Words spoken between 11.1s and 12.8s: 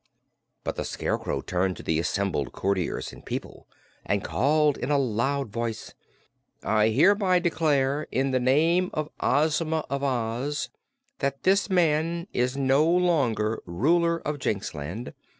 that this man is